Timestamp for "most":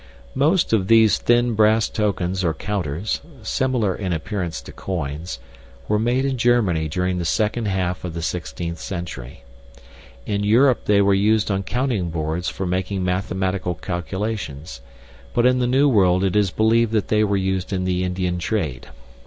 0.33-0.73